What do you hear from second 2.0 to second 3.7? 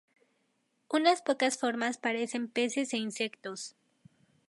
parecen peces e insectos.